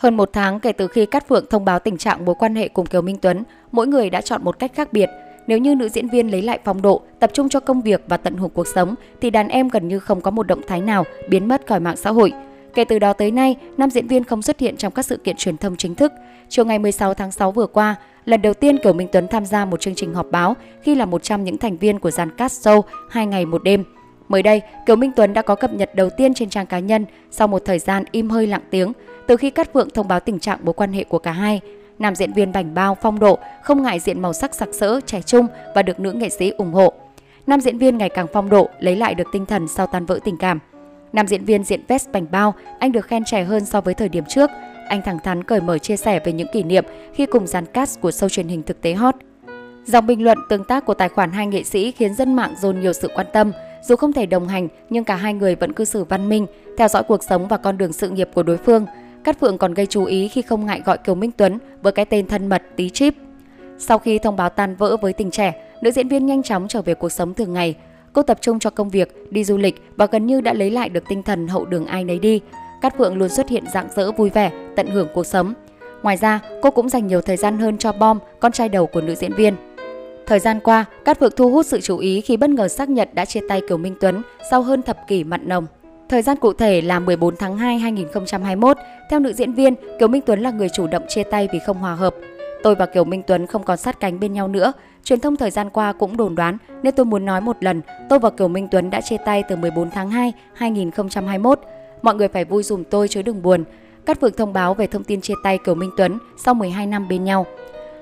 Hơn 0.00 0.16
một 0.16 0.30
tháng 0.32 0.60
kể 0.60 0.72
từ 0.72 0.88
khi 0.88 1.06
Cát 1.06 1.28
Phượng 1.28 1.44
thông 1.50 1.64
báo 1.64 1.78
tình 1.78 1.96
trạng 1.96 2.24
mối 2.24 2.34
quan 2.38 2.54
hệ 2.54 2.68
cùng 2.68 2.86
Kiều 2.86 3.02
Minh 3.02 3.16
Tuấn, 3.16 3.42
mỗi 3.72 3.86
người 3.86 4.10
đã 4.10 4.20
chọn 4.20 4.44
một 4.44 4.58
cách 4.58 4.72
khác 4.74 4.92
biệt. 4.92 5.08
Nếu 5.46 5.58
như 5.58 5.74
nữ 5.74 5.88
diễn 5.88 6.08
viên 6.08 6.30
lấy 6.30 6.42
lại 6.42 6.58
phong 6.64 6.82
độ, 6.82 7.02
tập 7.18 7.30
trung 7.32 7.48
cho 7.48 7.60
công 7.60 7.82
việc 7.82 8.04
và 8.08 8.16
tận 8.16 8.36
hưởng 8.36 8.50
cuộc 8.50 8.66
sống, 8.66 8.94
thì 9.20 9.30
đàn 9.30 9.48
em 9.48 9.68
gần 9.68 9.88
như 9.88 9.98
không 9.98 10.20
có 10.20 10.30
một 10.30 10.46
động 10.46 10.60
thái 10.66 10.80
nào 10.80 11.04
biến 11.28 11.48
mất 11.48 11.66
khỏi 11.66 11.80
mạng 11.80 11.96
xã 11.96 12.10
hội. 12.10 12.32
Kể 12.74 12.84
từ 12.84 12.98
đó 12.98 13.12
tới 13.12 13.30
nay, 13.30 13.56
nam 13.76 13.90
diễn 13.90 14.06
viên 14.06 14.24
không 14.24 14.42
xuất 14.42 14.60
hiện 14.60 14.76
trong 14.76 14.92
các 14.92 15.04
sự 15.04 15.16
kiện 15.16 15.36
truyền 15.36 15.56
thông 15.56 15.76
chính 15.76 15.94
thức. 15.94 16.12
Chiều 16.48 16.64
ngày 16.64 16.78
16 16.78 17.14
tháng 17.14 17.32
6 17.32 17.52
vừa 17.52 17.66
qua, 17.66 17.96
lần 18.24 18.42
đầu 18.42 18.54
tiên 18.54 18.78
Kiều 18.78 18.92
Minh 18.92 19.08
Tuấn 19.12 19.28
tham 19.28 19.46
gia 19.46 19.64
một 19.64 19.80
chương 19.80 19.94
trình 19.94 20.14
họp 20.14 20.26
báo 20.30 20.56
khi 20.82 20.94
là 20.94 21.04
một 21.04 21.22
trong 21.22 21.44
những 21.44 21.58
thành 21.58 21.76
viên 21.76 21.98
của 21.98 22.10
dàn 22.10 22.30
cast 22.36 22.68
show 22.68 22.82
hai 23.10 23.26
ngày 23.26 23.46
một 23.46 23.62
đêm. 23.62 23.84
Mới 24.30 24.42
đây, 24.42 24.62
Kiều 24.86 24.96
Minh 24.96 25.10
Tuấn 25.16 25.32
đã 25.32 25.42
có 25.42 25.54
cập 25.54 25.72
nhật 25.72 25.94
đầu 25.94 26.10
tiên 26.10 26.34
trên 26.34 26.50
trang 26.50 26.66
cá 26.66 26.78
nhân 26.78 27.06
sau 27.30 27.48
một 27.48 27.62
thời 27.64 27.78
gian 27.78 28.04
im 28.12 28.30
hơi 28.30 28.46
lặng 28.46 28.62
tiếng 28.70 28.92
từ 29.26 29.36
khi 29.36 29.50
Cát 29.50 29.72
Phượng 29.72 29.90
thông 29.90 30.08
báo 30.08 30.20
tình 30.20 30.38
trạng 30.38 30.58
mối 30.62 30.72
quan 30.72 30.92
hệ 30.92 31.04
của 31.04 31.18
cả 31.18 31.32
hai. 31.32 31.60
Nam 31.98 32.14
diễn 32.14 32.32
viên 32.32 32.52
bảnh 32.52 32.74
bao 32.74 32.96
phong 33.02 33.18
độ, 33.18 33.38
không 33.62 33.82
ngại 33.82 34.00
diện 34.00 34.22
màu 34.22 34.32
sắc 34.32 34.54
sặc 34.54 34.68
sỡ, 34.72 35.00
trẻ 35.06 35.22
trung 35.22 35.46
và 35.74 35.82
được 35.82 36.00
nữ 36.00 36.12
nghệ 36.12 36.28
sĩ 36.28 36.50
ủng 36.50 36.72
hộ. 36.72 36.92
Nam 37.46 37.60
diễn 37.60 37.78
viên 37.78 37.98
ngày 37.98 38.08
càng 38.08 38.26
phong 38.32 38.48
độ, 38.50 38.68
lấy 38.80 38.96
lại 38.96 39.14
được 39.14 39.28
tinh 39.32 39.46
thần 39.46 39.68
sau 39.68 39.86
tan 39.86 40.06
vỡ 40.06 40.18
tình 40.24 40.36
cảm. 40.36 40.58
Nam 41.12 41.26
diễn 41.26 41.44
viên 41.44 41.64
diện 41.64 41.80
vest 41.88 42.08
bảnh 42.12 42.26
bao, 42.30 42.54
anh 42.78 42.92
được 42.92 43.06
khen 43.06 43.24
trẻ 43.24 43.44
hơn 43.44 43.64
so 43.64 43.80
với 43.80 43.94
thời 43.94 44.08
điểm 44.08 44.24
trước. 44.28 44.50
Anh 44.88 45.02
thẳng 45.02 45.18
thắn 45.24 45.44
cởi 45.44 45.60
mở 45.60 45.78
chia 45.78 45.96
sẻ 45.96 46.20
về 46.24 46.32
những 46.32 46.48
kỷ 46.52 46.62
niệm 46.62 46.84
khi 47.14 47.26
cùng 47.26 47.46
dàn 47.46 47.66
cast 47.66 48.00
của 48.00 48.10
show 48.10 48.28
truyền 48.28 48.48
hình 48.48 48.62
thực 48.62 48.80
tế 48.80 48.94
hot. 48.94 49.14
Dòng 49.86 50.06
bình 50.06 50.24
luận 50.24 50.38
tương 50.48 50.64
tác 50.64 50.86
của 50.86 50.94
tài 50.94 51.08
khoản 51.08 51.30
hai 51.30 51.46
nghệ 51.46 51.62
sĩ 51.62 51.92
khiến 51.92 52.14
dân 52.14 52.34
mạng 52.34 52.54
dồn 52.60 52.80
nhiều 52.80 52.92
sự 52.92 53.08
quan 53.14 53.26
tâm. 53.32 53.52
Dù 53.82 53.96
không 53.96 54.12
thể 54.12 54.26
đồng 54.26 54.48
hành, 54.48 54.68
nhưng 54.90 55.04
cả 55.04 55.16
hai 55.16 55.34
người 55.34 55.54
vẫn 55.54 55.72
cư 55.72 55.84
xử 55.84 56.04
văn 56.04 56.28
minh, 56.28 56.46
theo 56.78 56.88
dõi 56.88 57.02
cuộc 57.02 57.24
sống 57.24 57.48
và 57.48 57.56
con 57.56 57.78
đường 57.78 57.92
sự 57.92 58.10
nghiệp 58.10 58.28
của 58.34 58.42
đối 58.42 58.56
phương. 58.56 58.86
Cát 59.24 59.40
Phượng 59.40 59.58
còn 59.58 59.74
gây 59.74 59.86
chú 59.86 60.04
ý 60.04 60.28
khi 60.28 60.42
không 60.42 60.66
ngại 60.66 60.82
gọi 60.84 60.98
Kiều 60.98 61.14
Minh 61.14 61.30
Tuấn 61.36 61.58
với 61.82 61.92
cái 61.92 62.04
tên 62.04 62.26
thân 62.26 62.48
mật 62.48 62.62
tí 62.76 62.90
chip. 62.90 63.14
Sau 63.78 63.98
khi 63.98 64.18
thông 64.18 64.36
báo 64.36 64.50
tan 64.50 64.76
vỡ 64.76 64.96
với 64.96 65.12
tình 65.12 65.30
trẻ, 65.30 65.54
nữ 65.82 65.90
diễn 65.90 66.08
viên 66.08 66.26
nhanh 66.26 66.42
chóng 66.42 66.68
trở 66.68 66.82
về 66.82 66.94
cuộc 66.94 67.12
sống 67.12 67.34
thường 67.34 67.52
ngày. 67.52 67.74
Cô 68.12 68.22
tập 68.22 68.38
trung 68.40 68.58
cho 68.58 68.70
công 68.70 68.90
việc, 68.90 69.14
đi 69.30 69.44
du 69.44 69.56
lịch 69.56 69.82
và 69.96 70.06
gần 70.06 70.26
như 70.26 70.40
đã 70.40 70.52
lấy 70.52 70.70
lại 70.70 70.88
được 70.88 71.04
tinh 71.08 71.22
thần 71.22 71.48
hậu 71.48 71.64
đường 71.64 71.86
ai 71.86 72.04
nấy 72.04 72.18
đi. 72.18 72.40
Cát 72.82 72.98
Phượng 72.98 73.18
luôn 73.18 73.28
xuất 73.28 73.48
hiện 73.48 73.64
rạng 73.72 73.88
rỡ 73.96 74.12
vui 74.12 74.30
vẻ, 74.30 74.50
tận 74.76 74.86
hưởng 74.86 75.08
cuộc 75.14 75.26
sống. 75.26 75.54
Ngoài 76.02 76.16
ra, 76.16 76.40
cô 76.62 76.70
cũng 76.70 76.88
dành 76.88 77.06
nhiều 77.06 77.20
thời 77.20 77.36
gian 77.36 77.58
hơn 77.58 77.78
cho 77.78 77.92
Bom, 77.92 78.18
con 78.40 78.52
trai 78.52 78.68
đầu 78.68 78.86
của 78.86 79.00
nữ 79.00 79.14
diễn 79.14 79.32
viên. 79.32 79.54
Thời 80.30 80.40
gian 80.40 80.60
qua, 80.60 80.84
Cát 81.04 81.20
Phượng 81.20 81.32
thu 81.36 81.50
hút 81.50 81.66
sự 81.66 81.80
chú 81.80 81.98
ý 81.98 82.20
khi 82.20 82.36
bất 82.36 82.50
ngờ 82.50 82.68
xác 82.68 82.88
nhận 82.90 83.08
đã 83.12 83.24
chia 83.24 83.40
tay 83.48 83.62
Kiều 83.68 83.78
Minh 83.78 83.94
Tuấn 84.00 84.22
sau 84.50 84.62
hơn 84.62 84.82
thập 84.82 85.06
kỷ 85.08 85.24
mặn 85.24 85.48
nồng. 85.48 85.66
Thời 86.08 86.22
gian 86.22 86.36
cụ 86.36 86.52
thể 86.52 86.80
là 86.80 87.00
14 87.00 87.36
tháng 87.36 87.58
2 87.58 87.78
2021. 87.78 88.76
Theo 89.10 89.20
nữ 89.20 89.32
diễn 89.32 89.52
viên, 89.52 89.74
Kiều 89.98 90.08
Minh 90.08 90.22
Tuấn 90.26 90.40
là 90.40 90.50
người 90.50 90.68
chủ 90.68 90.86
động 90.86 91.02
chia 91.08 91.22
tay 91.22 91.48
vì 91.52 91.58
không 91.58 91.78
hòa 91.78 91.94
hợp. 91.94 92.14
Tôi 92.62 92.74
và 92.74 92.86
Kiều 92.86 93.04
Minh 93.04 93.22
Tuấn 93.26 93.46
không 93.46 93.62
còn 93.62 93.76
sát 93.76 94.00
cánh 94.00 94.20
bên 94.20 94.32
nhau 94.32 94.48
nữa. 94.48 94.72
Truyền 95.04 95.20
thông 95.20 95.36
thời 95.36 95.50
gian 95.50 95.70
qua 95.70 95.92
cũng 95.92 96.16
đồn 96.16 96.34
đoán 96.34 96.58
nên 96.82 96.94
tôi 96.94 97.06
muốn 97.06 97.24
nói 97.24 97.40
một 97.40 97.56
lần, 97.60 97.80
tôi 98.08 98.18
và 98.18 98.30
Kiều 98.30 98.48
Minh 98.48 98.68
Tuấn 98.70 98.90
đã 98.90 99.00
chia 99.00 99.16
tay 99.24 99.42
từ 99.48 99.56
14 99.56 99.90
tháng 99.90 100.10
2 100.10 100.32
2021. 100.54 101.60
Mọi 102.02 102.14
người 102.14 102.28
phải 102.28 102.44
vui 102.44 102.62
dùm 102.62 102.84
tôi 102.84 103.08
chứ 103.08 103.22
đừng 103.22 103.42
buồn. 103.42 103.64
Cát 104.06 104.20
Phượng 104.20 104.32
thông 104.36 104.52
báo 104.52 104.74
về 104.74 104.86
thông 104.86 105.04
tin 105.04 105.20
chia 105.20 105.34
tay 105.42 105.58
Kiều 105.58 105.74
Minh 105.74 105.90
Tuấn 105.96 106.18
sau 106.36 106.54
12 106.54 106.86
năm 106.86 107.08
bên 107.08 107.24
nhau. 107.24 107.46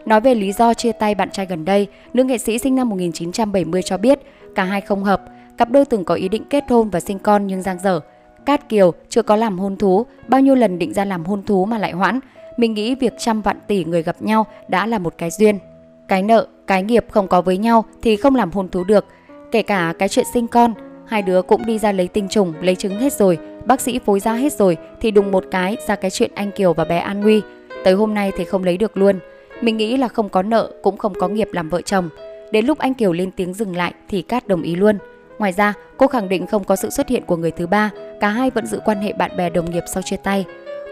Nói 0.09 0.21
về 0.21 0.35
lý 0.35 0.53
do 0.53 0.75
chia 0.75 0.93
tay 0.93 1.15
bạn 1.15 1.31
trai 1.31 1.47
gần 1.47 1.65
đây, 1.65 1.87
nữ 2.15 2.25
nghệ 2.25 2.39
sĩ 2.39 2.59
sinh 2.59 2.75
năm 2.75 2.89
1970 2.89 3.83
cho 3.83 3.99
biết 3.99 4.19
cả 4.55 4.65
hai 4.65 4.81
không 4.81 5.05
hợp, 5.05 5.23
cặp 5.59 5.71
đôi 5.71 5.85
từng 5.85 6.05
có 6.05 6.15
ý 6.15 6.29
định 6.29 6.45
kết 6.51 6.65
hôn 6.69 6.91
và 6.91 7.01
sinh 7.01 7.19
con 7.19 7.47
nhưng 7.47 7.63
giang 7.63 7.79
dở. 7.79 8.01
Cát 8.47 8.69
Kiều 8.69 8.93
chưa 9.09 9.23
có 9.23 9.37
làm 9.37 9.59
hôn 9.59 9.77
thú, 9.77 10.07
bao 10.29 10.41
nhiêu 10.41 10.55
lần 10.55 10.79
định 10.79 10.95
ra 10.95 11.05
làm 11.05 11.25
hôn 11.25 11.43
thú 11.43 11.65
mà 11.65 11.79
lại 11.79 11.93
hoãn. 11.93 12.21
Mình 12.57 12.75
nghĩ 12.75 12.95
việc 12.95 13.13
trăm 13.19 13.43
vạn 13.43 13.59
tỷ 13.67 13.85
người 13.85 14.03
gặp 14.03 14.23
nhau 14.23 14.47
đã 14.69 14.87
là 14.87 14.99
một 14.99 15.15
cái 15.19 15.31
duyên. 15.31 15.59
Cái 16.09 16.23
nợ, 16.23 16.47
cái 16.67 16.83
nghiệp 16.83 17.05
không 17.11 17.29
có 17.29 17.43
với 17.43 17.59
nhau 17.59 17.85
thì 18.03 18.17
không 18.17 18.35
làm 18.35 18.51
hôn 18.51 18.69
thú 18.69 18.85
được. 18.85 19.07
Kể 19.53 19.63
cả 19.63 19.95
cái 19.99 20.09
chuyện 20.09 20.27
sinh 20.33 20.47
con, 20.47 20.75
hai 21.07 21.23
đứa 21.23 21.43
cũng 21.43 21.67
đi 21.67 21.79
ra 21.79 21.93
lấy 21.93 22.09
tinh 22.09 22.29
trùng, 22.29 22.55
lấy 22.61 22.75
trứng 22.75 23.01
hết 23.01 23.13
rồi, 23.13 23.39
bác 23.67 23.81
sĩ 23.81 23.99
phối 23.99 24.21
ra 24.21 24.33
hết 24.33 24.53
rồi 24.53 24.77
thì 25.01 25.11
đùng 25.11 25.31
một 25.31 25.45
cái 25.51 25.77
ra 25.87 25.97
cái 25.97 26.11
chuyện 26.11 26.31
anh 26.35 26.51
Kiều 26.53 26.73
và 26.73 26.85
bé 26.85 26.99
An 26.99 27.21
Nguy. 27.21 27.43
Tới 27.85 27.95
hôm 27.95 28.15
nay 28.15 28.33
thì 28.37 28.45
không 28.45 28.65
lấy 28.65 28.77
được 28.77 28.97
luôn. 28.97 29.19
Mình 29.61 29.77
nghĩ 29.77 29.97
là 29.97 30.09
không 30.09 30.29
có 30.29 30.43
nợ 30.43 30.71
cũng 30.83 30.97
không 30.97 31.15
có 31.15 31.29
nghiệp 31.29 31.49
làm 31.53 31.69
vợ 31.69 31.81
chồng. 31.81 32.09
Đến 32.53 32.67
lúc 32.67 32.79
anh 32.79 32.95
Kiều 32.95 33.13
lên 33.13 33.31
tiếng 33.31 33.55
dừng 33.55 33.77
lại 33.77 33.95
thì 34.09 34.23
Cát 34.23 34.47
đồng 34.49 34.63
ý 34.63 34.77
luôn. 34.77 34.99
Ngoài 35.39 35.53
ra, 35.53 35.75
cô 35.97 36.07
khẳng 36.07 36.29
định 36.29 36.47
không 36.47 36.65
có 36.65 36.77
sự 36.77 36.91
xuất 36.91 37.09
hiện 37.09 37.23
của 37.27 37.37
người 37.37 37.51
thứ 37.51 37.67
ba, 37.67 37.91
cả 38.21 38.29
hai 38.29 38.51
vẫn 38.51 38.67
giữ 38.67 38.81
quan 38.85 38.99
hệ 38.99 39.13
bạn 39.13 39.37
bè 39.37 39.51
đồng 39.51 39.71
nghiệp 39.71 39.85
sau 39.95 40.03
chia 40.03 40.17
tay. 40.17 40.45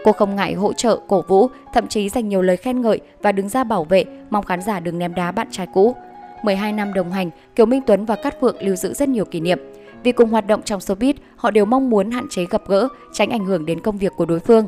Cô 0.03 0.11
không 0.11 0.35
ngại 0.35 0.53
hỗ 0.53 0.73
trợ, 0.73 0.99
cổ 1.07 1.21
vũ, 1.27 1.47
thậm 1.73 1.87
chí 1.87 2.09
dành 2.09 2.29
nhiều 2.29 2.41
lời 2.41 2.57
khen 2.57 2.81
ngợi 2.81 2.99
và 3.21 3.31
đứng 3.31 3.49
ra 3.49 3.63
bảo 3.63 3.83
vệ, 3.83 4.05
mong 4.29 4.45
khán 4.45 4.61
giả 4.61 4.79
đừng 4.79 4.99
ném 4.99 5.15
đá 5.15 5.31
bạn 5.31 5.47
trai 5.51 5.67
cũ. 5.73 5.95
12 6.43 6.73
năm 6.73 6.93
đồng 6.93 7.11
hành, 7.11 7.29
Kiều 7.55 7.65
Minh 7.65 7.81
Tuấn 7.87 8.05
và 8.05 8.15
Cát 8.15 8.41
Phượng 8.41 8.55
lưu 8.59 8.75
giữ 8.75 8.93
rất 8.93 9.09
nhiều 9.09 9.25
kỷ 9.25 9.39
niệm. 9.39 9.59
Vì 10.03 10.11
cùng 10.11 10.29
hoạt 10.29 10.47
động 10.47 10.61
trong 10.61 10.79
showbiz, 10.79 11.13
họ 11.35 11.51
đều 11.51 11.65
mong 11.65 11.89
muốn 11.89 12.11
hạn 12.11 12.27
chế 12.29 12.45
gặp 12.49 12.61
gỡ, 12.67 12.87
tránh 13.13 13.29
ảnh 13.29 13.45
hưởng 13.45 13.65
đến 13.65 13.79
công 13.79 13.97
việc 13.97 14.11
của 14.17 14.25
đối 14.25 14.39
phương. 14.39 14.67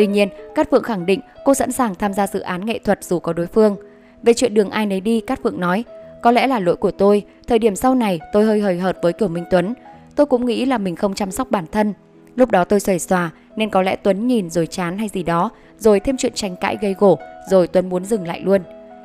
Tuy 0.00 0.06
nhiên, 0.06 0.28
Cát 0.54 0.70
Phượng 0.70 0.82
khẳng 0.82 1.06
định 1.06 1.20
cô 1.44 1.54
sẵn 1.54 1.72
sàng 1.72 1.94
tham 1.94 2.12
gia 2.12 2.26
dự 2.26 2.40
án 2.40 2.66
nghệ 2.66 2.78
thuật 2.78 3.04
dù 3.04 3.18
có 3.18 3.32
đối 3.32 3.46
phương. 3.46 3.76
Về 4.22 4.34
chuyện 4.34 4.54
đường 4.54 4.70
ai 4.70 4.86
nấy 4.86 5.00
đi, 5.00 5.20
Cát 5.20 5.42
Phượng 5.42 5.60
nói, 5.60 5.84
có 6.22 6.30
lẽ 6.30 6.46
là 6.46 6.58
lỗi 6.58 6.76
của 6.76 6.90
tôi, 6.90 7.22
thời 7.46 7.58
điểm 7.58 7.76
sau 7.76 7.94
này 7.94 8.20
tôi 8.32 8.44
hơi 8.44 8.60
hời 8.60 8.78
hợt 8.78 8.96
với 9.02 9.12
Kiều 9.12 9.28
Minh 9.28 9.44
Tuấn. 9.50 9.74
Tôi 10.16 10.26
cũng 10.26 10.46
nghĩ 10.46 10.64
là 10.64 10.78
mình 10.78 10.96
không 10.96 11.14
chăm 11.14 11.30
sóc 11.30 11.50
bản 11.50 11.64
thân. 11.72 11.94
Lúc 12.36 12.50
đó 12.50 12.64
tôi 12.64 12.80
xuề 12.80 12.98
xòa 12.98 13.30
nên 13.56 13.70
có 13.70 13.82
lẽ 13.82 13.96
Tuấn 13.96 14.26
nhìn 14.26 14.50
rồi 14.50 14.66
chán 14.66 14.98
hay 14.98 15.08
gì 15.08 15.22
đó, 15.22 15.50
rồi 15.78 16.00
thêm 16.00 16.16
chuyện 16.16 16.32
tranh 16.34 16.56
cãi 16.56 16.78
gây 16.80 16.94
gổ, 16.98 17.18
rồi 17.50 17.66
Tuấn 17.66 17.88
muốn 17.88 18.04
dừng 18.04 18.26
lại 18.26 18.40
luôn. 18.40 18.62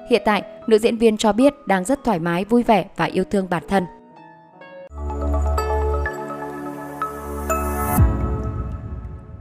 Hiện 0.09 0.21
tại, 0.25 0.43
nữ 0.67 0.77
diễn 0.77 0.97
viên 0.97 1.17
cho 1.17 1.33
biết 1.33 1.53
đang 1.67 1.85
rất 1.85 2.03
thoải 2.03 2.19
mái, 2.19 2.45
vui 2.45 2.63
vẻ 2.63 2.85
và 2.97 3.05
yêu 3.05 3.23
thương 3.23 3.47
bản 3.49 3.63
thân. 3.67 3.83